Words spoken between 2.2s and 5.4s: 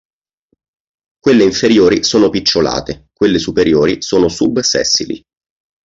picciolate; quelle superiori sono sub-sessili.